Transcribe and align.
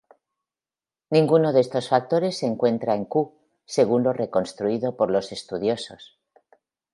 Ninguno 1.15 1.49
de 1.53 1.59
estos 1.61 1.85
factores 1.89 2.39
se 2.39 2.47
encuentran 2.47 2.97
en 2.97 3.05
Q, 3.05 3.37
según 3.65 4.01
lo 4.01 4.13
reconstruido 4.13 4.97
por 4.97 5.11
los 5.11 5.31
estudiosos. 5.31 6.17